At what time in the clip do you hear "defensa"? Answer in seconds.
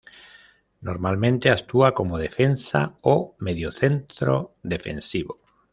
2.17-2.95